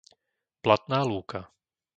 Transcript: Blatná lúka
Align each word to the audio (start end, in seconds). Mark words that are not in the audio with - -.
Blatná 0.63 0.99
lúka 1.11 1.41